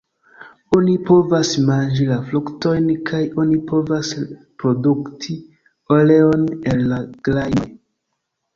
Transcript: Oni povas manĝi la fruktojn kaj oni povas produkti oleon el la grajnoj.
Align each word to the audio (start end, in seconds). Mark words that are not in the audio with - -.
Oni 0.77 0.93
povas 1.09 1.51
manĝi 1.67 2.07
la 2.11 2.17
fruktojn 2.29 2.87
kaj 3.11 3.21
oni 3.45 3.61
povas 3.73 4.15
produkti 4.65 5.39
oleon 6.01 6.51
el 6.75 6.85
la 6.95 7.01
grajnoj. 7.31 7.71